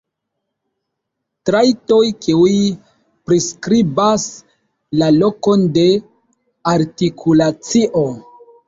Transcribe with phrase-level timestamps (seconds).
[1.49, 2.55] Trajtoj kiuj
[3.29, 4.27] priskribas
[5.03, 5.89] la lokon de
[6.77, 8.11] artikulacio.